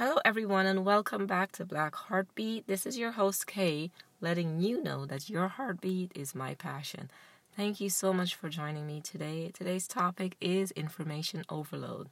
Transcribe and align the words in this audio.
Hello, 0.00 0.16
everyone, 0.24 0.64
and 0.64 0.82
welcome 0.82 1.26
back 1.26 1.52
to 1.52 1.62
Black 1.66 1.94
Heartbeat. 1.94 2.66
This 2.66 2.86
is 2.86 2.96
your 2.96 3.10
host, 3.10 3.46
Kay, 3.46 3.90
letting 4.18 4.58
you 4.58 4.82
know 4.82 5.04
that 5.04 5.28
your 5.28 5.48
heartbeat 5.48 6.10
is 6.14 6.34
my 6.34 6.54
passion. 6.54 7.10
Thank 7.54 7.82
you 7.82 7.90
so 7.90 8.14
much 8.14 8.34
for 8.34 8.48
joining 8.48 8.86
me 8.86 9.02
today. 9.02 9.50
Today's 9.52 9.86
topic 9.86 10.36
is 10.40 10.70
information 10.70 11.44
overload. 11.50 12.08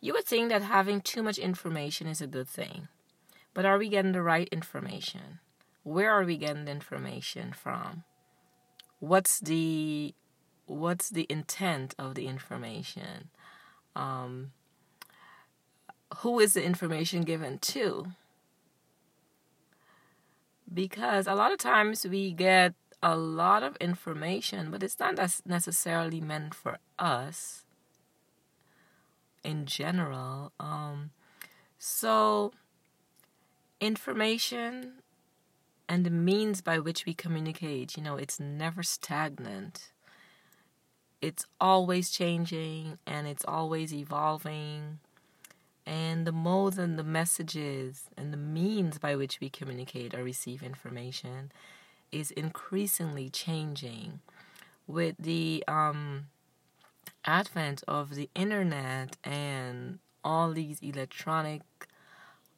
You 0.00 0.14
would 0.14 0.24
think 0.24 0.48
that 0.48 0.62
having 0.62 1.00
too 1.00 1.22
much 1.22 1.38
information 1.38 2.08
is 2.08 2.20
a 2.20 2.26
good 2.26 2.48
thing, 2.48 2.88
but 3.54 3.64
are 3.64 3.78
we 3.78 3.88
getting 3.88 4.10
the 4.10 4.20
right 4.20 4.48
information? 4.50 5.38
Where 5.84 6.10
are 6.10 6.24
we 6.24 6.36
getting 6.36 6.64
the 6.64 6.72
information 6.72 7.52
from? 7.52 8.02
What's 8.98 9.38
the 9.38 10.12
what's 10.66 11.08
the 11.08 11.28
intent 11.30 11.94
of 12.00 12.16
the 12.16 12.26
information? 12.26 13.30
Um, 13.94 14.50
who 16.18 16.38
is 16.38 16.54
the 16.54 16.62
information 16.62 17.22
given 17.22 17.58
to? 17.58 18.06
Because 20.72 21.26
a 21.26 21.34
lot 21.34 21.52
of 21.52 21.58
times 21.58 22.06
we 22.06 22.32
get 22.32 22.74
a 23.02 23.16
lot 23.16 23.62
of 23.62 23.76
information, 23.76 24.70
but 24.70 24.82
it's 24.82 24.98
not 24.98 25.18
necessarily 25.44 26.20
meant 26.20 26.54
for 26.54 26.78
us 26.98 27.64
in 29.42 29.66
general. 29.66 30.52
Um, 30.60 31.10
so, 31.78 32.52
information 33.80 35.02
and 35.88 36.06
the 36.06 36.10
means 36.10 36.60
by 36.60 36.78
which 36.78 37.04
we 37.04 37.12
communicate, 37.12 37.96
you 37.96 38.02
know, 38.02 38.16
it's 38.16 38.38
never 38.38 38.82
stagnant. 38.82 39.90
It's 41.20 41.44
always 41.60 42.10
changing 42.10 42.98
and 43.06 43.26
it's 43.26 43.44
always 43.46 43.92
evolving 43.92 45.00
and 45.86 46.26
the 46.26 46.32
modes 46.32 46.78
and 46.78 46.98
the 46.98 47.04
messages 47.04 48.04
and 48.16 48.32
the 48.32 48.36
means 48.36 48.98
by 48.98 49.16
which 49.16 49.40
we 49.40 49.48
communicate 49.48 50.14
or 50.14 50.22
receive 50.22 50.62
information 50.62 51.52
is 52.10 52.30
increasingly 52.30 53.28
changing. 53.28 54.20
With 54.86 55.16
the 55.18 55.64
um, 55.66 56.26
advent 57.24 57.82
of 57.86 58.14
the 58.14 58.28
internet 58.34 59.16
and 59.24 59.98
all 60.24 60.52
these 60.52 60.80
electronic 60.80 61.62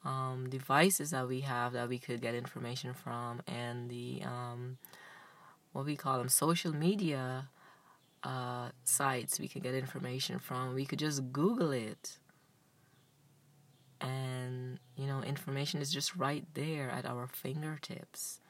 um, 0.05 0.49
devices 0.51 1.11
that 1.11 1.27
we 1.29 1.41
have 1.41 1.73
that 1.73 1.89
we 1.89 1.99
could 1.99 2.21
get 2.21 2.35
information 2.35 2.93
from 2.93 3.41
and 3.47 3.89
the 3.89 4.23
um, 4.25 4.79
what 5.73 5.87
we 5.87 5.97
call 5.97 6.19
them 6.19 6.29
social 6.29 6.75
media 6.75 7.49
uh, 8.23 8.69
sites 8.85 9.41
we 9.41 9.49
can 9.49 9.63
get 9.63 9.75
information 9.75 10.39
from 10.39 10.75
we 10.75 10.85
could 10.85 10.99
just 10.99 11.33
google 11.33 11.73
it 11.73 12.19
and 14.01 14.79
you 14.97 15.07
know 15.07 15.23
information 15.23 15.81
is 15.81 15.93
just 15.93 16.17
right 16.17 16.45
there 16.55 16.91
at 16.91 17.07
our 17.07 17.27
fingertips. 17.27 18.41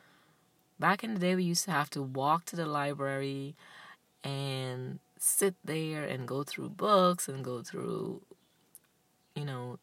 Back 0.78 1.04
in 1.04 1.14
the 1.14 1.20
day 1.20 1.34
we 1.34 1.44
used 1.44 1.64
to 1.66 1.70
have 1.70 1.90
to 1.90 2.02
walk 2.02 2.44
to 2.46 2.56
the 2.56 2.66
library 2.66 3.54
and 4.22 4.98
sit 5.18 5.54
there 5.64 6.04
and 6.04 6.28
go 6.28 6.42
through 6.42 6.70
books 6.70 7.28
and 7.28 7.44
go 7.44 7.62
through 7.62 8.22
you 9.34 9.44
know 9.44 9.78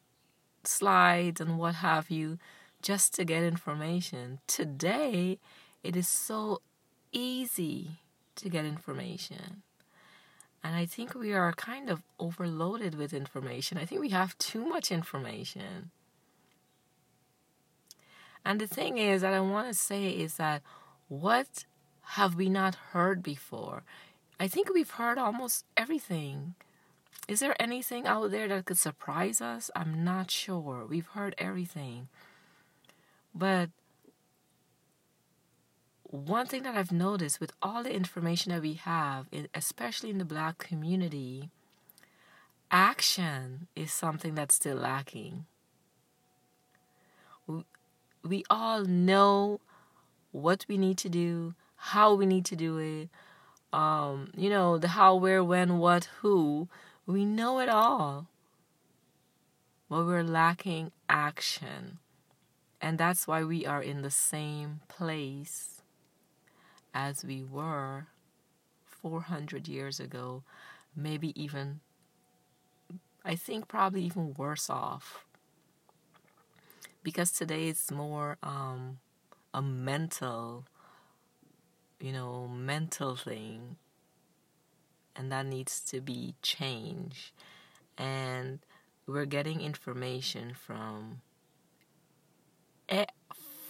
slides 0.64 1.40
and 1.40 1.58
what 1.58 1.76
have 1.76 2.10
you 2.10 2.38
just 2.82 3.14
to 3.14 3.24
get 3.24 3.42
information. 3.42 4.40
Today 4.46 5.38
it 5.82 5.96
is 5.96 6.08
so 6.08 6.60
easy 7.12 7.98
to 8.36 8.48
get 8.48 8.64
information 8.64 9.62
and 10.64 10.76
I 10.76 10.86
think 10.86 11.14
we 11.14 11.32
are 11.32 11.52
kind 11.52 11.90
of 11.90 12.02
overloaded 12.18 12.94
with 12.94 13.12
information. 13.12 13.78
I 13.78 13.84
think 13.84 14.00
we 14.00 14.10
have 14.10 14.38
too 14.38 14.64
much 14.64 14.92
information. 14.92 15.90
And 18.44 18.60
the 18.60 18.66
thing 18.66 18.98
is 18.98 19.22
that 19.22 19.34
I 19.34 19.40
want 19.40 19.68
to 19.68 19.74
say 19.74 20.10
is 20.10 20.36
that 20.36 20.62
what 21.08 21.64
have 22.02 22.34
we 22.34 22.48
not 22.48 22.74
heard 22.92 23.22
before? 23.22 23.82
I 24.38 24.48
think 24.48 24.72
we've 24.72 24.90
heard 24.90 25.18
almost 25.18 25.64
everything. 25.76 26.54
Is 27.28 27.40
there 27.40 27.60
anything 27.60 28.06
out 28.06 28.30
there 28.30 28.48
that 28.48 28.64
could 28.64 28.78
surprise 28.78 29.40
us? 29.40 29.70
I'm 29.76 30.04
not 30.04 30.30
sure. 30.30 30.84
We've 30.88 31.06
heard 31.06 31.34
everything. 31.38 32.08
But 33.34 33.70
one 36.12 36.44
thing 36.44 36.62
that 36.64 36.76
I've 36.76 36.92
noticed 36.92 37.40
with 37.40 37.52
all 37.62 37.82
the 37.82 37.94
information 37.94 38.52
that 38.52 38.60
we 38.60 38.74
have, 38.74 39.26
especially 39.54 40.10
in 40.10 40.18
the 40.18 40.26
black 40.26 40.58
community, 40.58 41.48
action 42.70 43.66
is 43.74 43.90
something 43.90 44.34
that's 44.34 44.54
still 44.54 44.76
lacking. 44.76 45.46
We 48.22 48.44
all 48.50 48.84
know 48.84 49.60
what 50.32 50.66
we 50.68 50.76
need 50.76 50.98
to 50.98 51.08
do, 51.08 51.54
how 51.76 52.12
we 52.12 52.26
need 52.26 52.44
to 52.44 52.56
do 52.56 52.76
it, 52.76 53.08
um, 53.72 54.30
you 54.36 54.50
know, 54.50 54.76
the 54.76 54.88
how, 54.88 55.14
where, 55.14 55.42
when, 55.42 55.78
what, 55.78 56.10
who. 56.20 56.68
We 57.06 57.24
know 57.24 57.58
it 57.58 57.70
all. 57.70 58.26
But 59.88 60.04
we're 60.04 60.22
lacking 60.22 60.92
action. 61.08 61.98
And 62.82 62.98
that's 62.98 63.26
why 63.26 63.44
we 63.44 63.64
are 63.64 63.82
in 63.82 64.02
the 64.02 64.10
same 64.10 64.80
place 64.88 65.81
as 66.94 67.24
we 67.24 67.42
were 67.42 68.06
400 68.84 69.68
years 69.68 69.98
ago, 69.98 70.42
maybe 70.94 71.32
even, 71.40 71.80
I 73.24 73.34
think, 73.34 73.68
probably 73.68 74.02
even 74.04 74.34
worse 74.34 74.68
off. 74.70 75.24
Because 77.02 77.32
today 77.32 77.68
it's 77.68 77.90
more 77.90 78.38
um, 78.42 78.98
a 79.52 79.60
mental, 79.60 80.64
you 82.00 82.12
know, 82.12 82.46
mental 82.48 83.16
thing. 83.16 83.76
And 85.16 85.30
that 85.32 85.46
needs 85.46 85.80
to 85.90 86.00
be 86.00 86.34
changed. 86.42 87.32
And 87.98 88.60
we're 89.06 89.26
getting 89.26 89.60
information 89.60 90.54
from 90.54 91.20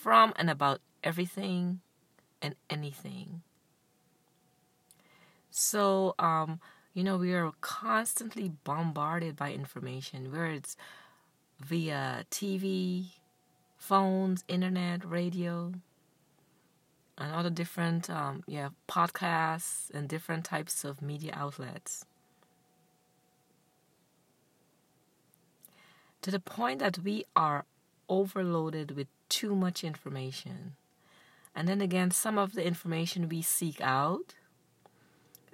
from 0.00 0.32
and 0.36 0.50
about 0.50 0.80
everything 1.04 1.80
and 2.42 2.54
anything. 2.68 3.42
So, 5.50 6.14
um, 6.18 6.60
you 6.92 7.04
know, 7.04 7.16
we 7.16 7.32
are 7.32 7.52
constantly 7.60 8.52
bombarded 8.64 9.36
by 9.36 9.52
information, 9.52 10.30
whether 10.30 10.46
it's 10.46 10.76
via 11.60 12.24
TV, 12.30 13.06
phones, 13.76 14.44
internet, 14.48 15.08
radio, 15.08 15.72
and 17.18 17.32
other 17.32 17.50
different, 17.50 18.10
um, 18.10 18.42
yeah, 18.46 18.70
podcasts 18.88 19.90
and 19.94 20.08
different 20.08 20.44
types 20.44 20.84
of 20.84 21.02
media 21.02 21.32
outlets. 21.34 22.04
To 26.22 26.30
the 26.30 26.40
point 26.40 26.78
that 26.78 26.98
we 26.98 27.24
are 27.34 27.64
overloaded 28.08 28.92
with 28.92 29.08
too 29.28 29.54
much 29.54 29.82
information. 29.82 30.76
And 31.62 31.68
then 31.68 31.80
again, 31.80 32.10
some 32.10 32.38
of 32.38 32.54
the 32.54 32.66
information 32.66 33.28
we 33.28 33.40
seek 33.40 33.80
out 33.80 34.34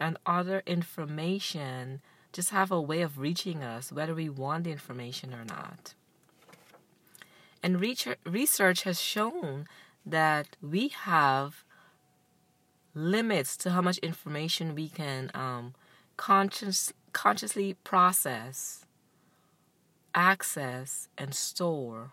and 0.00 0.16
other 0.24 0.62
information 0.64 2.00
just 2.32 2.48
have 2.48 2.72
a 2.72 2.80
way 2.80 3.02
of 3.02 3.18
reaching 3.18 3.62
us, 3.62 3.92
whether 3.92 4.14
we 4.14 4.30
want 4.30 4.64
the 4.64 4.70
information 4.70 5.34
or 5.34 5.44
not. 5.44 5.92
And 7.62 7.78
research 7.78 8.84
has 8.84 8.98
shown 8.98 9.66
that 10.06 10.56
we 10.62 10.88
have 10.88 11.62
limits 12.94 13.54
to 13.58 13.72
how 13.72 13.82
much 13.82 13.98
information 13.98 14.74
we 14.74 14.88
can 14.88 15.30
um, 15.34 15.74
conscious, 16.16 16.90
consciously 17.12 17.74
process, 17.84 18.86
access, 20.14 21.08
and 21.18 21.34
store 21.34 22.12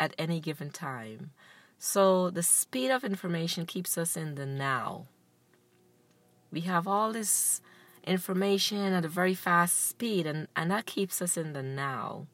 at 0.00 0.16
any 0.18 0.40
given 0.40 0.70
time. 0.70 1.30
So 1.86 2.30
the 2.30 2.42
speed 2.42 2.90
of 2.90 3.04
information 3.04 3.66
keeps 3.66 3.98
us 3.98 4.16
in 4.16 4.36
the 4.36 4.46
now. 4.46 5.04
We 6.50 6.62
have 6.62 6.88
all 6.88 7.12
this 7.12 7.60
information 8.06 8.94
at 8.94 9.04
a 9.04 9.08
very 9.08 9.34
fast 9.34 9.90
speed, 9.90 10.26
and, 10.26 10.48
and 10.56 10.70
that 10.70 10.86
keeps 10.86 11.20
us 11.20 11.36
in 11.36 11.52
the 11.52 11.62
now. 11.62 12.26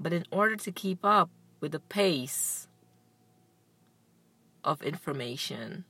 But 0.00 0.12
in 0.12 0.24
order 0.32 0.56
to 0.56 0.72
keep 0.72 1.04
up 1.04 1.30
with 1.60 1.70
the 1.70 1.78
pace 1.78 2.66
of 4.64 4.82
information, 4.82 5.84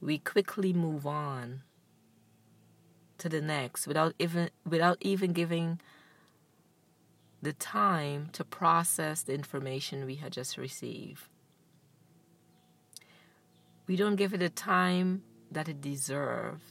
we 0.00 0.18
quickly 0.18 0.72
move 0.72 1.06
on 1.06 1.62
to 3.18 3.28
the 3.28 3.40
next 3.40 3.86
without 3.86 4.14
even 4.18 4.50
without 4.68 4.98
even 5.00 5.32
giving 5.32 5.80
the 7.40 7.52
time 7.52 8.28
to 8.32 8.42
process 8.44 9.22
the 9.22 9.34
information 9.34 10.04
we 10.04 10.16
had 10.16 10.32
just 10.32 10.58
received 10.58 11.28
we 13.88 13.96
don't 13.96 14.16
give 14.16 14.34
it 14.34 14.38
the 14.38 14.50
time 14.50 15.22
that 15.50 15.68
it 15.68 15.80
deserves, 15.80 16.62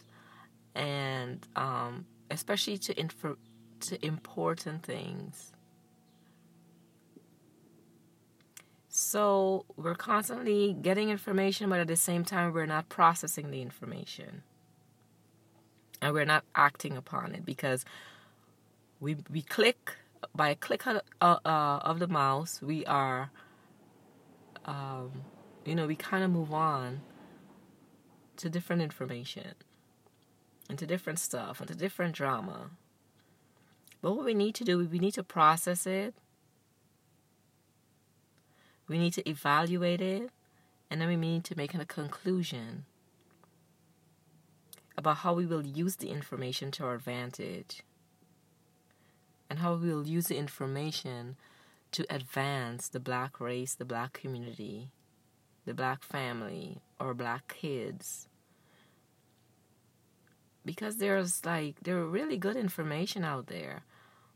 and 0.76 1.46
um, 1.56 2.06
especially 2.32 2.78
to 2.78 2.94
infor- 2.94 3.38
to 3.82 4.06
important 4.06 4.84
things. 4.84 5.52
So 9.00 9.66
we're 9.76 9.94
constantly 9.94 10.74
getting 10.74 11.10
information, 11.10 11.70
but 11.70 11.80
at 11.80 11.88
the 11.88 11.96
same 11.96 12.26
time, 12.26 12.52
we're 12.52 12.66
not 12.66 12.90
processing 12.90 13.52
the 13.52 13.62
information. 13.62 14.42
And 16.02 16.16
we're 16.16 16.26
not 16.26 16.44
acting 16.56 16.98
upon 16.98 17.36
it 17.36 17.46
because 17.46 17.86
we, 19.00 19.18
we 19.32 19.44
click, 19.44 19.92
by 20.34 20.50
a 20.50 20.56
click 20.56 20.88
of, 20.88 21.02
uh, 21.22 21.38
uh, 21.46 21.80
of 21.84 22.00
the 22.00 22.08
mouse, 22.08 22.60
we 22.60 22.88
are, 22.88 23.30
um, 24.66 25.12
you 25.68 25.76
know, 25.76 25.88
we 25.88 25.96
kind 25.96 26.24
of 26.24 26.32
move 26.32 26.54
on 26.54 27.02
to 28.38 28.50
different 28.50 28.82
information 28.82 29.54
and 30.70 30.78
to 30.80 30.86
different 30.86 31.20
stuff 31.20 31.60
and 31.60 31.68
to 31.68 31.76
different 31.76 32.16
drama. 32.16 32.72
But 34.02 34.14
what 34.14 34.26
we 34.26 34.34
need 34.34 34.56
to 34.56 34.64
do, 34.64 34.86
we 34.86 35.00
need 35.00 35.16
to 35.16 35.24
process 35.24 35.86
it 35.86 36.14
we 38.88 38.98
need 38.98 39.14
to 39.14 39.30
evaluate 39.30 40.02
it, 40.02 40.30
and 40.90 41.02
then 41.02 41.10
we 41.10 41.18
need 41.18 41.44
to 41.46 41.58
make 41.58 41.74
a 41.74 41.86
conclusion 41.86 42.86
about 44.98 45.18
how 45.18 45.34
we 45.34 45.46
will 45.46 45.66
use 45.66 45.98
the 45.98 46.10
information 46.10 46.72
to 46.72 46.86
our 46.86 46.96
advantage 46.96 47.84
and 49.50 49.60
how 49.60 49.76
we 49.76 49.94
will 49.94 50.08
use 50.08 50.28
the 50.28 50.38
information 50.38 51.36
to 51.92 52.06
advance 52.10 52.88
the 52.88 53.00
black 53.00 53.40
race, 53.40 53.76
the 53.76 53.86
black 53.86 54.14
community, 54.14 54.90
the 55.68 55.74
black 55.74 56.02
family, 56.02 56.78
or 56.98 57.14
black 57.14 57.54
kids. 57.60 58.30
Because 60.64 60.98
there's 60.98 61.46
like, 61.46 61.76
there 61.82 61.98
are 61.98 62.08
really 62.08 62.38
good 62.38 62.56
information 62.56 63.26
out 63.26 63.48
there. 63.48 63.84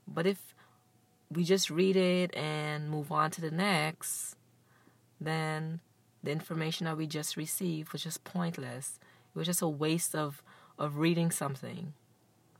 But 0.06 0.28
if 0.28 0.54
we 1.32 1.46
just 1.46 1.70
read 1.70 1.96
it 1.96 2.36
and 2.36 2.90
move 2.90 3.14
on 3.14 3.32
to 3.32 3.42
the 3.42 3.50
next, 3.50 4.36
then 5.22 5.80
the 6.22 6.32
information 6.32 6.86
that 6.86 6.98
we 6.98 7.08
just 7.08 7.38
received 7.38 7.94
was 7.94 8.04
just 8.04 8.26
pointless. 8.26 9.00
It 9.34 9.40
was 9.40 9.48
just 9.48 9.62
a 9.62 9.70
waste 9.70 10.14
of, 10.14 10.44
of 10.78 10.98
reading 10.98 11.32
something 11.32 11.94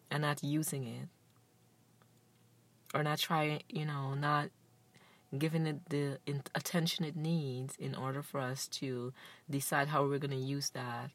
and 0.10 0.22
not 0.22 0.44
using 0.44 0.86
it. 0.86 1.10
Or 2.94 3.04
not 3.04 3.20
trying, 3.20 3.64
you 3.68 3.86
know, 3.86 4.14
not 4.14 4.50
giving 5.38 5.66
it 5.66 5.90
the 5.90 6.18
attention 6.54 7.06
it 7.06 7.16
needs 7.16 7.76
in 7.78 7.96
order 7.96 8.22
for 8.22 8.40
us 8.40 8.68
to 8.68 9.14
decide 9.50 9.88
how 9.88 10.04
we're 10.04 10.20
going 10.20 10.32
to 10.32 10.38
use 10.38 10.72
that 10.72 11.10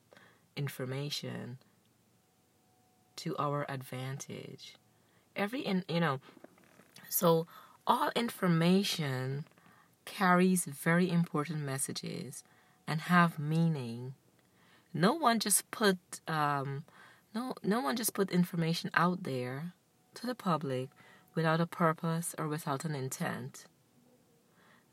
information 0.56 1.58
to 3.16 3.36
our 3.38 3.66
advantage. 3.68 4.74
Every, 5.34 5.60
in, 5.60 5.84
you 5.88 6.00
know, 6.00 6.20
so 7.08 7.46
all 7.86 8.10
information 8.16 9.44
carries 10.04 10.64
very 10.64 11.10
important 11.10 11.60
messages 11.60 12.42
and 12.86 13.02
have 13.02 13.38
meaning. 13.38 14.14
No 14.94 15.12
one 15.12 15.40
just 15.40 15.70
put 15.70 15.98
um, 16.26 16.84
no 17.34 17.54
no 17.62 17.80
one 17.80 17.96
just 17.96 18.14
put 18.14 18.30
information 18.30 18.90
out 18.94 19.24
there 19.24 19.74
to 20.14 20.26
the 20.26 20.34
public 20.34 20.88
without 21.34 21.60
a 21.60 21.66
purpose 21.66 22.34
or 22.38 22.48
without 22.48 22.84
an 22.84 22.94
intent. 22.94 23.66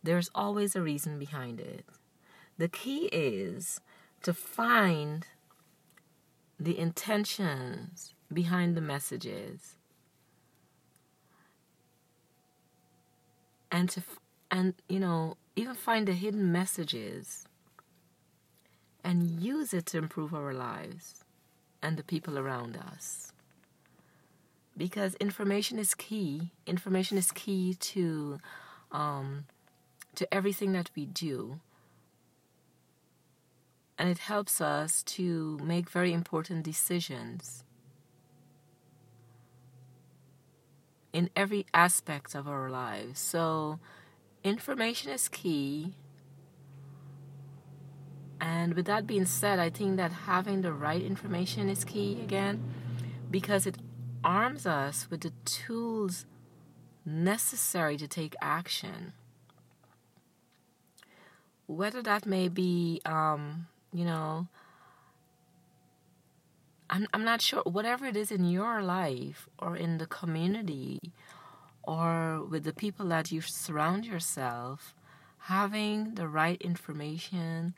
There's 0.03 0.29
always 0.35 0.75
a 0.75 0.81
reason 0.81 1.17
behind 1.17 1.59
it. 1.61 1.85
The 2.57 2.67
key 2.67 3.05
is 3.11 3.79
to 4.23 4.33
find 4.33 5.25
the 6.59 6.77
intentions 6.77 8.13
behind 8.31 8.75
the 8.75 8.81
messages 8.81 9.75
and 13.71 13.89
to 13.89 14.03
and 14.51 14.73
you 14.87 14.99
know 14.99 15.35
even 15.55 15.73
find 15.73 16.07
the 16.07 16.13
hidden 16.13 16.51
messages 16.51 17.45
and 19.03 19.41
use 19.41 19.73
it 19.73 19.85
to 19.87 19.97
improve 19.97 20.33
our 20.33 20.53
lives 20.53 21.23
and 21.81 21.97
the 21.97 22.03
people 22.03 22.37
around 22.37 22.77
us 22.77 23.33
because 24.77 25.15
information 25.15 25.77
is 25.79 25.93
key 25.93 26.51
information 26.65 27.17
is 27.17 27.31
key 27.31 27.73
to 27.79 28.39
um, 28.91 29.45
to 30.15 30.31
everything 30.33 30.73
that 30.73 30.89
we 30.95 31.05
do 31.05 31.59
and 33.97 34.09
it 34.09 34.17
helps 34.19 34.59
us 34.59 35.03
to 35.03 35.59
make 35.63 35.89
very 35.89 36.13
important 36.13 36.63
decisions 36.63 37.63
in 41.11 41.29
every 41.35 41.65
aspect 41.73 42.33
of 42.33 42.47
our 42.47 42.69
lives 42.69 43.19
so 43.19 43.79
information 44.43 45.11
is 45.11 45.27
key. 45.29 45.93
And 48.39 48.73
with 48.73 48.85
that 48.87 49.07
being 49.07 49.25
said, 49.25 49.57
I 49.59 49.69
think 49.69 49.95
that 49.97 50.11
having 50.11 50.61
the 50.61 50.73
right 50.73 51.01
information 51.01 51.69
is 51.69 51.85
key 51.85 52.19
again 52.21 52.61
because 53.31 53.65
it 53.65 53.77
arms 54.23 54.65
us 54.65 55.07
with 55.09 55.21
the 55.21 55.31
tools 55.45 56.25
necessary 57.05 57.97
to 57.97 58.07
take 58.07 58.35
action. 58.41 59.13
Whether 61.67 62.01
that 62.03 62.25
may 62.25 62.49
be, 62.49 63.01
um, 63.05 63.67
you 63.91 64.05
know, 64.05 64.47
I'm, 66.89 67.07
I'm 67.13 67.23
not 67.23 67.41
sure, 67.41 67.63
whatever 67.65 68.05
it 68.05 68.15
is 68.15 68.31
in 68.31 68.45
your 68.49 68.81
life 68.81 69.47
or 69.57 69.75
in 69.75 69.97
the 69.97 70.05
community 70.05 70.99
or 71.81 72.43
with 72.43 72.63
the 72.63 72.73
people 72.73 73.07
that 73.07 73.31
you 73.31 73.41
surround 73.41 74.05
yourself, 74.05 74.93
having 75.39 76.15
the 76.15 76.27
right 76.27 76.61
information 76.61 77.73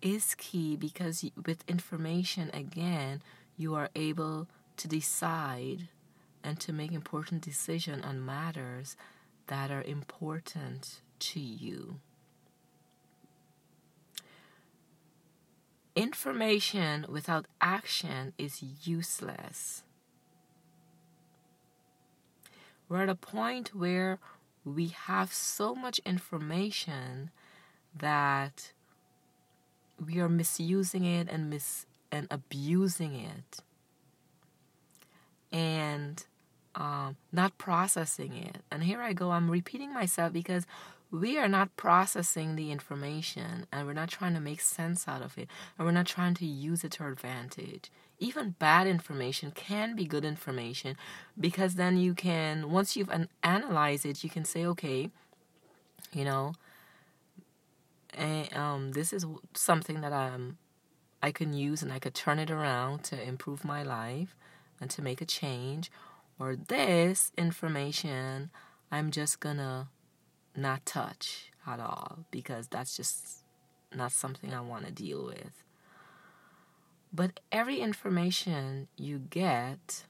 is 0.00 0.34
key 0.34 0.76
because 0.76 1.24
with 1.46 1.64
information, 1.68 2.50
again, 2.52 3.22
you 3.56 3.74
are 3.74 3.88
able 3.94 4.48
to 4.76 4.88
decide 4.88 5.88
and 6.44 6.58
to 6.60 6.72
make 6.72 6.92
important 6.92 7.40
decision 7.42 8.02
on 8.02 8.24
matters 8.24 8.96
that 9.46 9.70
are 9.70 9.82
important 9.82 11.00
to 11.20 11.40
you. 11.40 12.00
Information 15.94 17.06
without 17.08 17.46
action 17.60 18.32
is 18.38 18.62
useless. 18.84 19.82
We're 22.88 23.02
at 23.02 23.08
a 23.08 23.14
point 23.14 23.74
where 23.74 24.18
we 24.64 24.88
have 24.88 25.32
so 25.32 25.74
much 25.74 25.98
information 26.06 27.30
that 27.94 28.72
we 30.04 30.18
are 30.18 30.28
misusing 30.28 31.04
it 31.04 31.28
and 31.28 31.50
mis 31.50 31.86
and 32.10 32.26
abusing 32.30 33.14
it 33.14 33.60
and 35.50 36.24
um, 36.74 37.16
not 37.30 37.58
processing 37.58 38.34
it. 38.34 38.58
And 38.70 38.82
here 38.82 39.00
I 39.00 39.12
go, 39.12 39.30
I'm 39.30 39.50
repeating 39.50 39.92
myself 39.92 40.32
because 40.32 40.66
we 41.12 41.36
are 41.36 41.46
not 41.46 41.76
processing 41.76 42.56
the 42.56 42.72
information 42.72 43.66
and 43.70 43.86
we're 43.86 43.92
not 43.92 44.08
trying 44.08 44.32
to 44.32 44.40
make 44.40 44.62
sense 44.62 45.06
out 45.06 45.20
of 45.20 45.36
it 45.36 45.46
and 45.76 45.86
we're 45.86 45.92
not 45.92 46.06
trying 46.06 46.32
to 46.32 46.46
use 46.46 46.82
it 46.82 46.92
to 46.92 47.04
our 47.04 47.10
advantage. 47.10 47.90
Even 48.18 48.54
bad 48.58 48.86
information 48.86 49.50
can 49.50 49.94
be 49.94 50.06
good 50.06 50.24
information 50.24 50.96
because 51.38 51.74
then 51.74 51.98
you 51.98 52.14
can 52.14 52.70
once 52.70 52.96
you've 52.96 53.10
an- 53.10 53.28
analyzed 53.42 54.06
it 54.06 54.24
you 54.24 54.30
can 54.30 54.44
say 54.44 54.64
okay 54.64 55.10
you 56.12 56.24
know 56.24 56.54
and, 58.14 58.54
um, 58.54 58.92
this 58.92 59.12
is 59.12 59.26
something 59.54 60.00
that 60.00 60.12
I'm 60.12 60.56
I 61.22 61.30
can 61.30 61.52
use 61.52 61.82
and 61.82 61.92
I 61.92 61.98
could 61.98 62.14
turn 62.14 62.38
it 62.38 62.50
around 62.50 63.04
to 63.04 63.22
improve 63.22 63.64
my 63.64 63.82
life 63.82 64.34
and 64.80 64.88
to 64.90 65.02
make 65.02 65.20
a 65.20 65.26
change 65.26 65.90
or 66.38 66.56
this 66.56 67.32
information 67.36 68.50
I'm 68.90 69.10
just 69.10 69.40
gonna 69.40 69.88
not 70.56 70.84
touch 70.86 71.50
at 71.66 71.80
all 71.80 72.20
because 72.30 72.68
that's 72.68 72.96
just 72.96 73.44
not 73.94 74.12
something 74.12 74.52
I 74.52 74.60
want 74.60 74.86
to 74.86 74.92
deal 74.92 75.24
with. 75.24 75.64
But 77.12 77.40
every 77.50 77.80
information 77.80 78.88
you 78.96 79.18
get, 79.18 80.04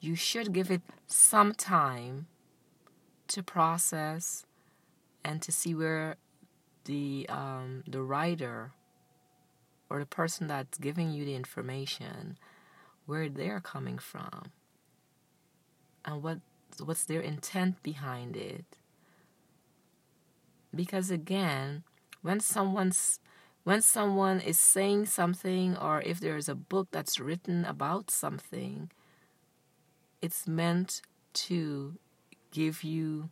you 0.00 0.14
should 0.14 0.52
give 0.52 0.70
it 0.70 0.82
some 1.06 1.54
time 1.54 2.26
to 3.28 3.42
process 3.42 4.44
and 5.24 5.40
to 5.42 5.52
see 5.52 5.74
where 5.74 6.16
the 6.84 7.26
um, 7.28 7.84
the 7.86 8.02
writer 8.02 8.72
or 9.90 9.98
the 10.00 10.06
person 10.06 10.46
that's 10.46 10.78
giving 10.78 11.12
you 11.12 11.24
the 11.24 11.34
information 11.34 12.38
where 13.06 13.28
they're 13.28 13.60
coming 13.60 13.98
from 13.98 14.52
and 16.04 16.22
what 16.22 16.38
what's 16.84 17.04
their 17.04 17.20
intent 17.20 17.82
behind 17.82 18.36
it 18.36 18.77
because 20.78 21.10
again 21.10 21.82
when 22.22 22.38
someone's 22.38 23.18
when 23.64 23.82
someone 23.82 24.40
is 24.40 24.58
saying 24.58 25.06
something 25.06 25.76
or 25.76 26.00
if 26.00 26.20
there 26.20 26.36
is 26.36 26.48
a 26.48 26.54
book 26.54 26.88
that's 26.90 27.20
written 27.20 27.64
about 27.66 28.10
something, 28.10 28.90
it's 30.22 30.46
meant 30.46 31.02
to 31.34 31.96
give 32.50 32.82
you 32.82 33.28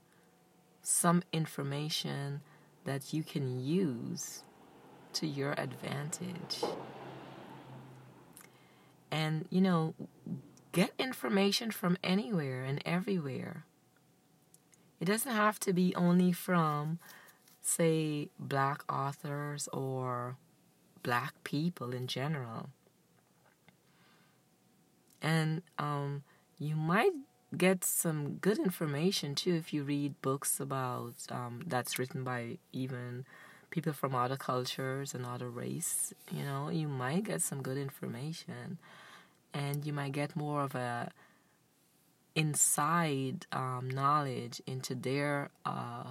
some 0.82 1.22
information 1.32 2.42
that 2.84 3.14
you 3.14 3.22
can 3.22 3.64
use 3.64 4.42
to 5.14 5.26
your 5.26 5.52
advantage. 5.52 6.62
And, 9.10 9.46
you 9.48 9.62
know, 9.62 9.94
get 10.72 10.92
information 10.98 11.70
from 11.70 11.96
anywhere 12.04 12.62
and 12.62 12.82
everywhere. 12.84 13.64
It 15.00 15.06
doesn't 15.06 15.32
have 15.32 15.58
to 15.60 15.72
be 15.72 15.94
only 15.94 16.32
from, 16.32 16.98
say, 17.66 18.28
black 18.38 18.82
authors 18.90 19.68
or 19.72 20.36
black 21.02 21.34
people 21.44 21.92
in 21.92 22.06
general. 22.06 22.70
And 25.22 25.62
um, 25.78 26.22
you 26.58 26.76
might 26.76 27.12
get 27.56 27.84
some 27.84 28.34
good 28.34 28.58
information 28.58 29.34
too 29.34 29.54
if 29.54 29.72
you 29.72 29.82
read 29.82 30.20
books 30.20 30.60
about 30.60 31.14
um, 31.30 31.62
that's 31.66 31.98
written 31.98 32.24
by 32.24 32.58
even 32.72 33.24
people 33.70 33.92
from 33.92 34.14
other 34.14 34.36
cultures 34.36 35.14
and 35.14 35.24
other 35.24 35.48
race. 35.50 36.12
You 36.30 36.44
know, 36.44 36.68
you 36.70 36.88
might 36.88 37.24
get 37.24 37.42
some 37.42 37.62
good 37.62 37.78
information, 37.78 38.78
and 39.52 39.86
you 39.86 39.92
might 39.92 40.12
get 40.12 40.36
more 40.36 40.62
of 40.62 40.74
a 40.74 41.10
inside 42.34 43.46
um, 43.52 43.88
knowledge 43.90 44.60
into 44.66 44.94
their 44.94 45.50
uh, 45.64 46.04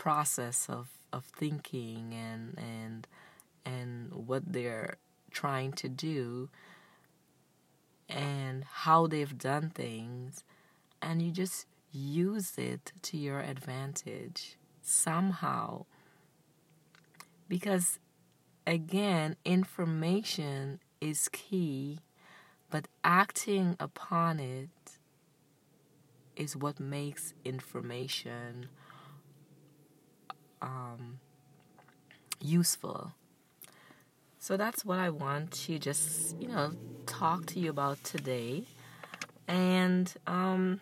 process 0.00 0.66
of, 0.70 0.88
of 1.12 1.26
thinking 1.26 2.14
and 2.14 2.56
and 2.56 3.06
and 3.66 4.10
what 4.14 4.50
they're 4.50 4.96
trying 5.30 5.72
to 5.72 5.90
do 5.90 6.48
and 8.08 8.64
how 8.64 9.06
they've 9.06 9.36
done 9.36 9.68
things 9.68 10.42
and 11.02 11.20
you 11.20 11.30
just 11.30 11.66
use 11.92 12.56
it 12.56 12.92
to 13.02 13.18
your 13.18 13.40
advantage 13.40 14.56
somehow. 14.80 15.84
Because 17.46 17.98
again 18.66 19.36
information 19.44 20.80
is 21.02 21.28
key 21.28 21.98
but 22.70 22.88
acting 23.04 23.76
upon 23.78 24.40
it 24.40 24.70
is 26.36 26.56
what 26.56 26.80
makes 26.80 27.34
information 27.44 28.70
um, 30.62 31.20
useful. 32.40 33.12
So 34.38 34.56
that's 34.56 34.84
what 34.84 34.98
I 34.98 35.10
want 35.10 35.52
to 35.66 35.78
just, 35.78 36.40
you 36.40 36.48
know, 36.48 36.72
talk 37.06 37.46
to 37.46 37.60
you 37.60 37.70
about 37.70 38.02
today. 38.04 38.64
And 39.46 40.12
um, 40.26 40.80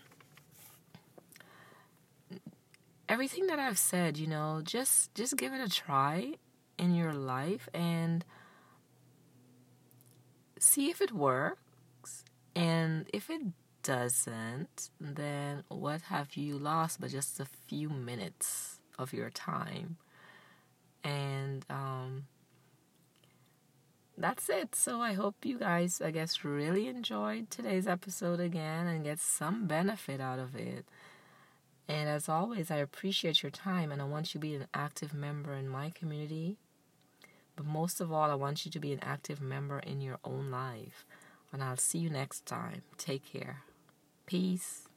everything 3.08 3.46
that 3.48 3.58
I've 3.58 3.78
said, 3.78 4.16
you 4.16 4.26
know, 4.26 4.60
just 4.62 5.14
just 5.14 5.36
give 5.36 5.52
it 5.52 5.60
a 5.60 5.68
try 5.68 6.34
in 6.78 6.94
your 6.94 7.12
life 7.12 7.68
and 7.74 8.24
see 10.60 10.90
if 10.90 11.00
it 11.00 11.12
works 11.12 12.24
and 12.54 13.06
if 13.12 13.30
it 13.30 13.42
doesn't, 13.82 14.90
then 15.00 15.64
what 15.68 16.02
have 16.02 16.36
you 16.36 16.58
lost 16.58 17.00
but 17.00 17.10
just 17.10 17.40
a 17.40 17.46
few 17.66 17.88
minutes 17.88 18.77
of 18.98 19.12
your 19.12 19.30
time? 19.30 19.96
And 21.04 21.64
um, 21.70 22.24
that's 24.16 24.48
it. 24.48 24.74
So 24.74 25.00
I 25.00 25.12
hope 25.12 25.44
you 25.44 25.58
guys, 25.58 26.00
I 26.00 26.10
guess, 26.10 26.44
really 26.44 26.88
enjoyed 26.88 27.50
today's 27.50 27.86
episode 27.86 28.40
again 28.40 28.86
and 28.86 29.04
get 29.04 29.20
some 29.20 29.66
benefit 29.66 30.20
out 30.20 30.38
of 30.38 30.56
it. 30.56 30.84
And 31.88 32.08
as 32.08 32.28
always, 32.28 32.70
I 32.70 32.76
appreciate 32.76 33.42
your 33.42 33.50
time 33.50 33.90
and 33.90 34.02
I 34.02 34.04
want 34.04 34.34
you 34.34 34.40
to 34.40 34.46
be 34.46 34.54
an 34.54 34.66
active 34.74 35.14
member 35.14 35.54
in 35.54 35.68
my 35.68 35.90
community. 35.90 36.58
But 37.56 37.64
most 37.64 38.00
of 38.00 38.12
all, 38.12 38.30
I 38.30 38.34
want 38.34 38.64
you 38.64 38.70
to 38.70 38.78
be 38.78 38.92
an 38.92 39.00
active 39.02 39.40
member 39.40 39.78
in 39.78 40.00
your 40.00 40.18
own 40.22 40.50
life. 40.50 41.06
And 41.52 41.62
I'll 41.62 41.78
see 41.78 41.98
you 41.98 42.10
next 42.10 42.44
time. 42.44 42.82
Take 42.98 43.24
care. 43.32 43.62
Peace. 44.26 44.87